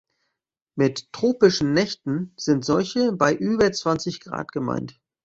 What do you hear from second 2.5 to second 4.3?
solche bei über zwanzig